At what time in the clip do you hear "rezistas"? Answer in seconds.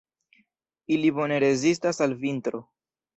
1.43-2.01